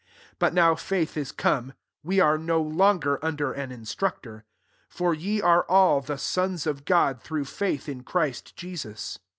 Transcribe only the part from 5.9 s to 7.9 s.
the sons of God through faith